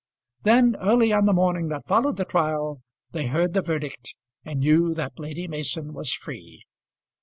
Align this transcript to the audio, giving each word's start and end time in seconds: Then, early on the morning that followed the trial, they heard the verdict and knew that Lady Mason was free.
Then, 0.41 0.75
early 0.77 1.13
on 1.13 1.25
the 1.27 1.31
morning 1.31 1.67
that 1.67 1.85
followed 1.85 2.17
the 2.17 2.25
trial, 2.25 2.81
they 3.11 3.27
heard 3.27 3.53
the 3.53 3.61
verdict 3.61 4.15
and 4.43 4.59
knew 4.61 4.95
that 4.95 5.19
Lady 5.19 5.47
Mason 5.47 5.93
was 5.93 6.11
free. 6.11 6.63